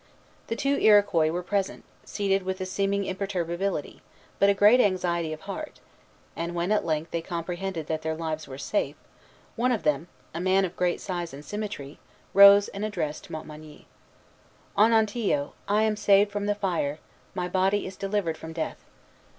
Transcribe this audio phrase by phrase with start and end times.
[0.47, 4.01] The two Iroquois were present, seated with a seeming imperturbability,
[4.39, 5.79] but great anxiety of heart;
[6.35, 8.95] and when at length they comprehended that their lives were safe,
[9.55, 11.99] one of them, a man of great size and symmetry,
[12.33, 13.85] rose and addressed Montmagny:
[14.75, 16.97] "Onontio, I am saved from the fire;
[17.35, 18.83] my body is delivered from death.